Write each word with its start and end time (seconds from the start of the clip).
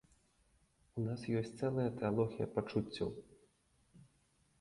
У 1.01 1.03
нас 1.07 1.25
ёсць 1.41 1.53
цэлая 1.63 1.85
тэалогія 1.99 2.47
пачуццяў. 2.57 3.13